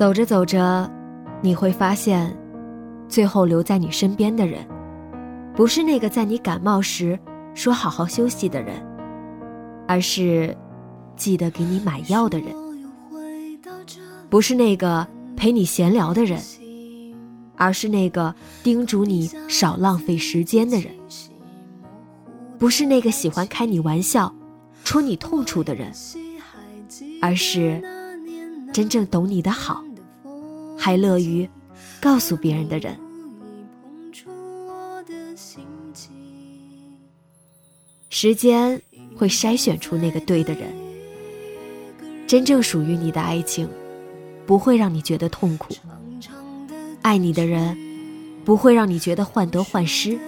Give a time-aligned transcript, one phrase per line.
[0.00, 0.90] 走着走着，
[1.42, 2.34] 你会发现，
[3.06, 4.66] 最后留在你身边的人，
[5.54, 7.20] 不是那个在你感冒时
[7.52, 8.82] 说好好休息的人，
[9.86, 10.56] 而是
[11.16, 12.48] 记得给你买药的人；
[14.30, 16.40] 不是那个陪你闲聊的人，
[17.56, 20.94] 而是那个叮嘱你少浪费时间的人；
[22.58, 24.34] 不是那个喜欢开你玩笑、
[24.82, 25.92] 戳你痛处的人，
[27.20, 27.82] 而是
[28.72, 29.84] 真正懂你的好。
[30.82, 31.46] 还乐于
[32.00, 32.98] 告诉别人的人，
[38.08, 38.80] 时间
[39.14, 40.72] 会筛选出那个对的人。
[42.26, 43.68] 真正属于你的爱情，
[44.46, 45.74] 不会让你觉得痛苦；
[47.02, 47.76] 爱你的人，
[48.42, 50.18] 不会让你觉得患得患失。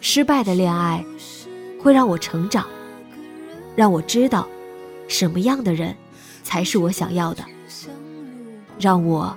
[0.00, 1.04] 失败的恋爱，
[1.80, 2.68] 会让我成长，
[3.74, 4.46] 让我知道，
[5.08, 5.96] 什么样的人，
[6.44, 7.44] 才是我想要的。
[8.78, 9.36] 让我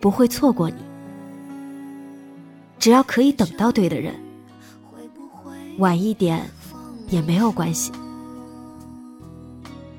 [0.00, 0.76] 不会错过你，
[2.78, 4.14] 只要可以等到对的人，
[5.78, 6.48] 晚一点
[7.08, 7.92] 也没有关系。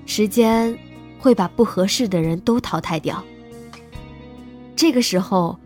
[0.05, 0.77] 时间
[1.19, 3.23] 会把不合适的人都淘汰掉，
[4.75, 5.57] 这个时候，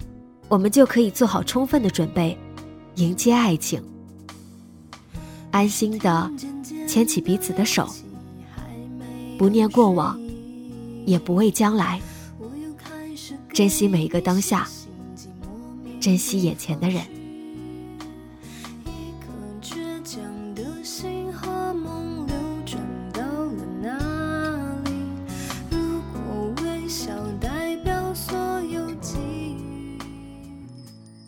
[0.47, 2.37] 我们就可以做好充分的准备，
[2.95, 3.83] 迎接爱情，
[5.51, 6.31] 安心的
[6.87, 7.87] 牵起彼此的手，
[9.37, 10.19] 不念过往，
[11.05, 11.99] 也不畏将来。
[13.59, 14.65] 珍惜每一个当下，
[15.99, 17.03] 珍惜眼前的人。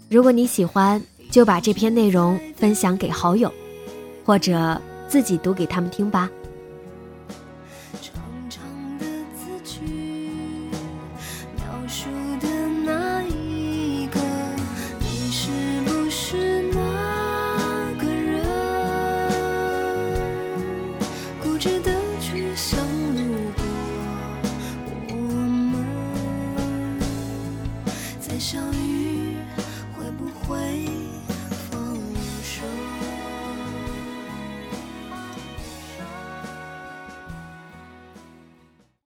[0.09, 3.51] 如果你喜欢，就把这篇内容分享给好友，
[4.23, 6.29] 或者自己读给他们听吧。
[21.61, 21.90] 值得。